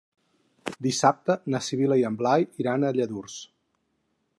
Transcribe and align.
Dissabte 0.85 1.35
na 1.55 1.61
Sibil·la 1.67 2.01
i 2.03 2.07
en 2.13 2.19
Blai 2.23 2.49
iran 2.65 2.89
a 2.91 2.95
Lladurs. 2.97 3.39